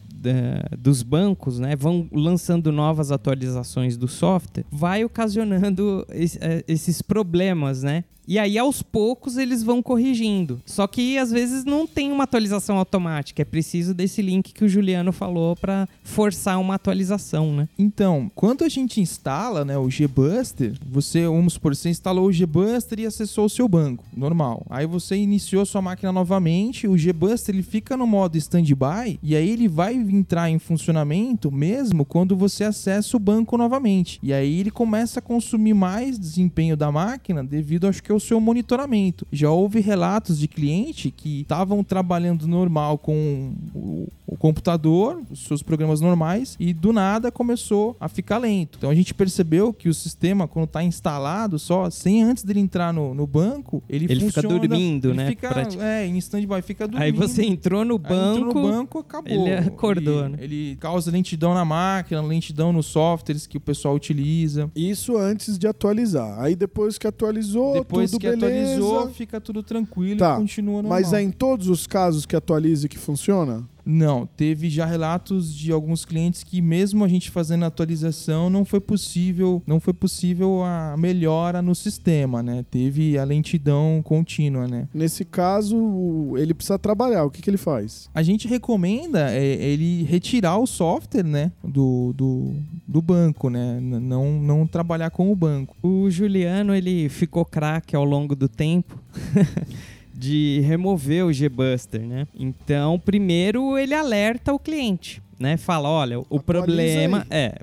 dos 0.76 1.02
bancos, 1.02 1.58
né, 1.60 1.76
vão 1.76 2.08
lançando 2.12 2.72
novas 2.72 3.12
atualizações 3.12 3.96
do 3.96 4.08
software, 4.08 4.64
vai 4.70 5.04
ocasionando 5.04 6.04
é, 6.10 6.64
esses 6.66 7.00
problemas, 7.00 7.82
né? 7.82 8.04
E 8.28 8.38
aí, 8.38 8.58
aos 8.58 8.82
poucos, 8.82 9.38
eles 9.38 9.62
vão 9.62 9.82
corrigindo. 9.82 10.60
Só 10.66 10.86
que 10.86 11.16
às 11.16 11.30
vezes 11.30 11.64
não 11.64 11.86
tem 11.86 12.12
uma 12.12 12.24
atualização 12.24 12.76
automática. 12.76 13.40
É 13.40 13.44
preciso 13.44 13.94
desse 13.94 14.20
link 14.20 14.52
que 14.52 14.66
o 14.66 14.68
Juliano 14.68 15.12
falou 15.12 15.56
para 15.56 15.88
forçar 16.04 16.60
uma 16.60 16.74
atualização, 16.74 17.54
né? 17.54 17.68
Então, 17.78 18.30
quando 18.34 18.64
a 18.64 18.68
gente 18.68 19.00
instala 19.00 19.64
né, 19.64 19.78
o 19.78 19.88
GBuster, 19.88 20.74
você, 20.86 21.26
vamos 21.26 21.54
supor, 21.54 21.74
você 21.74 21.88
instalou 21.88 22.26
o 22.28 22.32
GBuster 22.32 23.00
e 23.00 23.06
acessou 23.06 23.46
o 23.46 23.48
seu 23.48 23.66
banco. 23.66 24.04
Normal. 24.14 24.66
Aí 24.68 24.86
você 24.86 25.16
iniciou 25.16 25.64
sua 25.64 25.80
máquina 25.80 26.12
novamente, 26.12 26.86
o 26.86 26.98
GBuster 26.98 27.54
ele 27.54 27.62
fica 27.62 27.96
no 27.96 28.06
modo 28.06 28.36
standby 28.36 29.18
e 29.22 29.34
aí 29.36 29.48
ele 29.48 29.68
vai 29.68 29.94
entrar 29.94 30.50
em 30.50 30.58
funcionamento 30.58 31.50
mesmo 31.50 32.04
quando 32.04 32.36
você 32.36 32.64
acessa 32.64 33.16
o 33.16 33.20
banco 33.20 33.56
novamente. 33.56 34.18
E 34.22 34.34
aí 34.34 34.60
ele 34.60 34.70
começa 34.70 35.18
a 35.18 35.22
consumir 35.22 35.72
mais 35.72 36.18
desempenho 36.18 36.76
da 36.76 36.92
máquina 36.92 37.42
devido, 37.42 37.88
acho 37.88 38.02
que, 38.02 38.17
seu 38.20 38.40
monitoramento. 38.40 39.26
Já 39.32 39.50
houve 39.50 39.80
relatos 39.80 40.38
de 40.38 40.48
cliente 40.48 41.10
que 41.10 41.42
estavam 41.42 41.82
trabalhando 41.84 42.46
normal 42.46 42.98
com 42.98 43.52
o, 43.74 44.08
o 44.26 44.36
computador, 44.36 45.22
os 45.30 45.44
seus 45.44 45.62
programas 45.62 46.00
normais, 46.00 46.56
e 46.58 46.72
do 46.72 46.92
nada 46.92 47.30
começou 47.30 47.96
a 48.00 48.08
ficar 48.08 48.38
lento. 48.38 48.78
Então 48.78 48.90
a 48.90 48.94
gente 48.94 49.14
percebeu 49.14 49.72
que 49.72 49.88
o 49.88 49.94
sistema, 49.94 50.46
quando 50.46 50.66
está 50.66 50.82
instalado 50.82 51.58
só, 51.58 51.90
sem 51.90 52.22
antes 52.22 52.44
dele 52.44 52.60
entrar 52.60 52.92
no, 52.92 53.14
no 53.14 53.26
banco, 53.26 53.82
ele, 53.88 54.06
ele 54.06 54.20
funciona, 54.20 54.48
fica 54.48 54.68
dormindo, 54.68 55.08
ele 55.08 55.16
né? 55.16 55.28
Fica, 55.28 55.68
é, 55.80 56.06
em 56.06 56.18
stand-by, 56.18 56.62
fica 56.62 56.86
dormindo. 56.86 57.02
Aí 57.02 57.12
você 57.12 57.44
entrou 57.44 57.84
no 57.84 57.98
banco, 57.98 58.38
entrou 58.38 58.54
no 58.54 58.70
banco 58.70 58.98
acabou. 58.98 59.46
Ele 59.46 59.54
acordou, 59.54 60.24
ele, 60.24 60.28
né? 60.28 60.38
Ele 60.40 60.76
causa 60.76 61.10
lentidão 61.10 61.54
na 61.54 61.64
máquina, 61.64 62.20
lentidão 62.22 62.72
nos 62.72 62.86
softwares 62.86 63.46
que 63.46 63.56
o 63.56 63.60
pessoal 63.60 63.94
utiliza. 63.94 64.70
Isso 64.74 65.16
antes 65.16 65.58
de 65.58 65.66
atualizar. 65.66 66.40
Aí 66.40 66.54
depois 66.54 66.98
que 66.98 67.06
atualizou, 67.06 67.74
depois 67.74 68.07
tudo 68.10 68.20
que 68.20 68.30
beleza. 68.30 68.46
atualizou, 68.46 69.10
fica 69.10 69.40
tudo 69.40 69.62
tranquilo 69.62 70.18
tá. 70.18 70.34
e 70.34 70.36
continua 70.38 70.82
normal. 70.82 70.90
Mas 70.90 71.12
é 71.12 71.22
em 71.22 71.30
todos 71.30 71.68
os 71.68 71.86
casos 71.86 72.26
que 72.26 72.36
atualiza 72.36 72.88
que 72.88 72.98
funciona? 72.98 73.64
Não, 73.90 74.26
teve 74.26 74.68
já 74.68 74.84
relatos 74.84 75.54
de 75.54 75.72
alguns 75.72 76.04
clientes 76.04 76.44
que 76.44 76.60
mesmo 76.60 77.02
a 77.02 77.08
gente 77.08 77.30
fazendo 77.30 77.64
a 77.64 77.68
atualização 77.68 78.50
não 78.50 78.62
foi 78.62 78.80
possível, 78.80 79.62
não 79.66 79.80
foi 79.80 79.94
possível 79.94 80.62
a 80.62 80.94
melhora 80.98 81.62
no 81.62 81.74
sistema, 81.74 82.42
né? 82.42 82.66
Teve 82.70 83.16
a 83.16 83.24
lentidão 83.24 84.02
contínua, 84.04 84.68
né? 84.68 84.86
Nesse 84.92 85.24
caso, 85.24 86.36
ele 86.36 86.52
precisa 86.52 86.78
trabalhar. 86.78 87.24
O 87.24 87.30
que, 87.30 87.40
que 87.40 87.48
ele 87.48 87.56
faz? 87.56 88.10
A 88.14 88.22
gente 88.22 88.46
recomenda 88.46 89.32
é, 89.32 89.42
ele 89.42 90.02
retirar 90.02 90.58
o 90.58 90.66
software, 90.66 91.24
né, 91.24 91.50
do, 91.64 92.12
do, 92.14 92.56
do 92.86 93.00
banco, 93.00 93.48
né? 93.48 93.80
Não, 93.80 94.38
não 94.38 94.66
trabalhar 94.66 95.08
com 95.08 95.32
o 95.32 95.36
banco. 95.36 95.74
O 95.82 96.10
Juliano, 96.10 96.74
ele 96.74 97.08
ficou 97.08 97.42
craque 97.42 97.96
ao 97.96 98.04
longo 98.04 98.36
do 98.36 98.50
tempo. 98.50 98.98
de 100.18 100.60
remover 100.60 101.24
o 101.24 101.32
G-Buster, 101.32 102.00
né? 102.02 102.26
Então, 102.34 102.98
primeiro 102.98 103.78
ele 103.78 103.94
alerta 103.94 104.52
o 104.52 104.58
cliente, 104.58 105.22
né? 105.38 105.56
Fala, 105.56 105.88
olha, 105.88 106.18
o 106.18 106.22
Atualiza 106.22 106.42
problema 106.42 107.26
aí. 107.30 107.38
é 107.38 107.54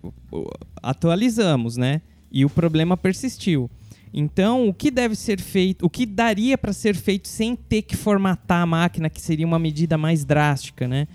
atualizamos, 0.81 1.75
né? 1.75 2.01
E 2.31 2.45
o 2.45 2.49
problema 2.49 2.95
persistiu. 2.95 3.69
Então, 4.13 4.69
o 4.69 4.73
que 4.73 4.89
deve 4.89 5.15
ser 5.15 5.41
feito, 5.41 5.85
o 5.85 5.89
que 5.89 6.05
daria 6.05 6.57
para 6.57 6.71
ser 6.71 6.95
feito 6.95 7.27
sem 7.27 7.55
ter 7.55 7.81
que 7.81 7.97
formatar 7.97 8.61
a 8.61 8.65
máquina, 8.65 9.09
que 9.09 9.19
seria 9.19 9.45
uma 9.45 9.59
medida 9.59 9.97
mais 9.97 10.23
drástica, 10.23 10.87
né? 10.87 11.07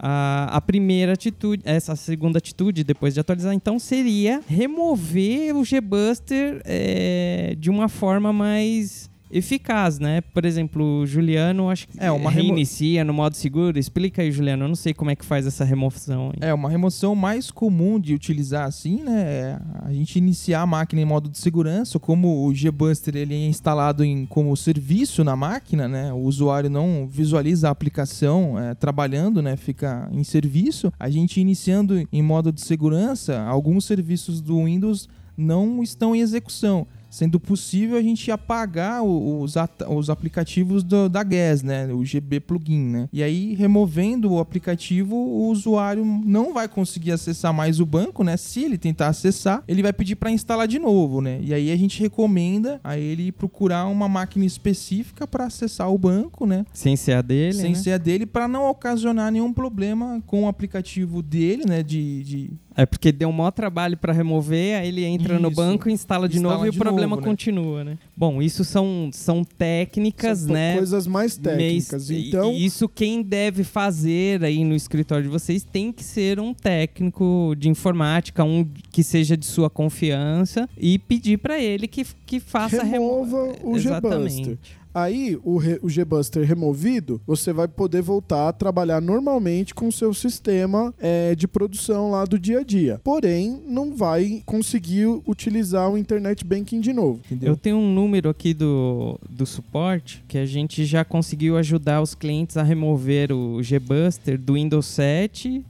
A, 0.00 0.60
primeira 0.64 1.14
atitude, 1.14 1.60
essa 1.64 1.96
segunda 1.96 2.38
atitude, 2.38 2.84
depois 2.84 3.14
de 3.14 3.18
atualizar, 3.18 3.52
então, 3.52 3.80
seria 3.80 4.40
remover 4.46 5.56
o 5.56 5.64
G-Buster 5.64 6.62
é, 6.64 7.56
de 7.58 7.68
uma 7.68 7.88
forma 7.88 8.32
mais 8.32 9.10
eficaz, 9.30 9.98
né? 9.98 10.20
Por 10.20 10.44
exemplo, 10.44 11.00
o 11.00 11.06
Juliano, 11.06 11.68
acho 11.70 11.88
que 11.88 11.98
É, 11.98 12.10
uma 12.10 12.30
remo- 12.30 12.48
reinicia 12.48 13.04
no 13.04 13.12
modo 13.12 13.34
seguro. 13.36 13.78
Explica 13.78 14.22
aí, 14.22 14.30
Juliano. 14.32 14.64
Eu 14.64 14.68
não 14.68 14.74
sei 14.74 14.94
como 14.94 15.10
é 15.10 15.16
que 15.16 15.24
faz 15.24 15.46
essa 15.46 15.64
remoção. 15.64 16.30
aí. 16.40 16.48
É, 16.48 16.54
uma 16.54 16.70
remoção 16.70 17.14
mais 17.14 17.50
comum 17.50 17.98
de 18.00 18.14
utilizar 18.14 18.66
assim, 18.66 19.02
né? 19.02 19.22
É 19.22 19.58
a 19.82 19.92
gente 19.92 20.16
iniciar 20.18 20.62
a 20.62 20.66
máquina 20.66 21.02
em 21.02 21.04
modo 21.04 21.28
de 21.28 21.38
segurança, 21.38 21.98
como 21.98 22.46
o 22.46 22.54
G-Buster 22.54 23.16
ele 23.16 23.34
é 23.34 23.46
instalado 23.46 24.04
em, 24.04 24.26
como 24.26 24.56
serviço 24.56 25.22
na 25.24 25.36
máquina, 25.36 25.86
né? 25.88 26.12
O 26.12 26.18
usuário 26.18 26.70
não 26.70 27.08
visualiza 27.10 27.68
a 27.68 27.70
aplicação 27.70 28.58
é, 28.58 28.74
trabalhando, 28.74 29.40
né? 29.42 29.56
Fica 29.56 30.08
em 30.12 30.24
serviço. 30.24 30.92
A 30.98 31.08
gente 31.10 31.40
iniciando 31.40 32.06
em 32.12 32.22
modo 32.22 32.52
de 32.52 32.60
segurança, 32.60 33.40
alguns 33.42 33.84
serviços 33.84 34.40
do 34.40 34.64
Windows 34.64 35.08
não 35.36 35.82
estão 35.82 36.14
em 36.16 36.20
execução. 36.20 36.86
Sendo 37.18 37.40
possível 37.40 37.96
a 37.98 38.02
gente 38.02 38.30
apagar 38.30 39.02
os, 39.02 39.54
os 39.88 40.08
aplicativos 40.08 40.84
do- 40.84 41.08
da 41.08 41.24
GAS, 41.24 41.64
né? 41.64 41.92
O 41.92 42.04
GB 42.04 42.38
plugin, 42.38 42.78
né? 42.78 43.08
E 43.12 43.24
aí, 43.24 43.54
removendo 43.54 44.30
o 44.30 44.38
aplicativo, 44.38 45.16
o 45.16 45.48
usuário 45.48 46.04
não 46.04 46.54
vai 46.54 46.68
conseguir 46.68 47.10
acessar 47.10 47.52
mais 47.52 47.80
o 47.80 47.86
banco, 47.86 48.22
né? 48.22 48.36
Se 48.36 48.62
ele 48.62 48.78
tentar 48.78 49.08
acessar, 49.08 49.64
ele 49.66 49.82
vai 49.82 49.92
pedir 49.92 50.14
para 50.14 50.30
instalar 50.30 50.68
de 50.68 50.78
novo, 50.78 51.20
né? 51.20 51.40
E 51.42 51.52
aí 51.52 51.72
a 51.72 51.76
gente 51.76 52.00
recomenda 52.00 52.80
a 52.84 52.96
ele 52.96 53.32
procurar 53.32 53.86
uma 53.86 54.08
máquina 54.08 54.44
específica 54.44 55.26
para 55.26 55.46
acessar 55.46 55.92
o 55.92 55.98
banco, 55.98 56.46
né? 56.46 56.64
Sem 56.72 56.94
ser 56.94 57.14
a 57.14 57.22
dele, 57.22 57.54
sem 57.54 57.72
né? 57.72 57.78
ser 57.78 57.92
a 57.94 57.98
dele, 57.98 58.26
para 58.26 58.46
não 58.46 58.70
ocasionar 58.70 59.32
nenhum 59.32 59.52
problema 59.52 60.22
com 60.24 60.44
o 60.44 60.48
aplicativo 60.48 61.20
dele, 61.20 61.64
né? 61.66 61.82
De, 61.82 62.22
de 62.22 62.50
É 62.80 62.86
porque 62.86 63.10
deu 63.10 63.28
um 63.28 63.32
maior 63.32 63.50
trabalho 63.50 63.96
pra 63.96 64.12
remover, 64.12 64.78
aí 64.78 64.86
ele 64.86 65.04
entra 65.04 65.36
no 65.36 65.48
Isso. 65.48 65.56
banco, 65.56 65.90
instala 65.90 66.28
de 66.28 66.36
Instala 66.36 66.54
novo 66.54 66.66
e 66.66 66.68
o 66.68 66.72
de 66.72 66.78
problema 66.78 67.16
novo, 67.16 67.22
né? 67.22 67.26
continua, 67.28 67.82
né? 67.82 67.98
Bom, 68.16 68.40
isso 68.40 68.62
são, 68.64 69.10
são 69.12 69.42
técnicas, 69.42 70.38
São 70.40 70.52
né? 70.54 70.76
coisas 70.76 71.04
mais 71.08 71.36
técnicas. 71.36 72.08
Mês- 72.08 72.26
Então, 72.28 72.52
isso 72.52 72.88
quem 72.88 73.20
deve 73.20 73.64
fazer 73.64 74.44
aí 74.44 74.62
no 74.64 74.76
escritório 74.76 75.24
de 75.24 75.28
vocês 75.28 75.64
tem 75.64 75.90
que 75.90 76.04
ser 76.04 76.38
um 76.38 76.54
técnico 76.54 77.54
de 77.58 77.68
informática, 77.68 78.44
um 78.44 78.64
que 78.92 79.02
seja 79.02 79.36
de 79.36 79.44
sua 79.44 79.68
confiança 79.68 80.68
e 80.78 81.00
pedir 81.00 81.38
pra 81.38 81.58
ele 81.60 81.88
que, 81.88 82.06
que 82.24 82.38
faça 82.38 82.80
a 82.80 82.84
remo- 82.84 83.24
remova 83.24 83.56
o 83.64 83.76
Exatamente. 83.76 84.56
Aí, 84.94 85.38
o, 85.44 85.56
re- 85.58 85.78
o 85.82 85.86
Gbuster 85.88 86.44
removido, 86.46 87.20
você 87.26 87.52
vai 87.52 87.68
poder 87.68 88.02
voltar 88.02 88.48
a 88.48 88.52
trabalhar 88.52 89.00
normalmente 89.00 89.74
com 89.74 89.88
o 89.88 89.92
seu 89.92 90.12
sistema 90.14 90.92
é, 90.98 91.34
de 91.34 91.46
produção 91.46 92.10
lá 92.10 92.24
do 92.24 92.38
dia 92.38 92.60
a 92.60 92.64
dia. 92.64 93.00
Porém, 93.04 93.60
não 93.66 93.94
vai 93.94 94.42
conseguir 94.46 95.06
utilizar 95.26 95.90
o 95.90 95.98
Internet 95.98 96.44
Banking 96.44 96.80
de 96.80 96.92
novo. 96.92 97.20
entendeu? 97.26 97.50
Eu 97.52 97.56
tenho 97.56 97.76
um 97.76 97.92
número 97.94 98.28
aqui 98.28 98.52
do, 98.54 99.18
do 99.28 99.46
suporte 99.46 100.24
que 100.26 100.38
a 100.38 100.46
gente 100.46 100.84
já 100.84 101.04
conseguiu 101.04 101.56
ajudar 101.58 102.00
os 102.02 102.14
clientes 102.14 102.56
a 102.56 102.62
remover 102.62 103.30
o 103.32 103.60
Gbuster 103.62 104.38
do 104.38 104.54
Windows 104.54 104.86
7, 104.86 105.64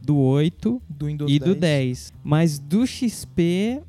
do 0.00 0.16
8 0.16 0.82
do 0.88 1.06
Windows 1.06 1.30
e 1.30 1.38
do 1.38 1.54
10. 1.54 2.12
Mas 2.24 2.58
do 2.58 2.84
XP 2.86 3.80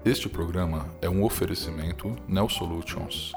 Este 0.06 0.28
programa 0.28 0.88
é 1.02 1.10
um 1.10 1.24
oferecimento 1.24 2.14
Neo 2.28 2.50
Solutions. 2.50 3.32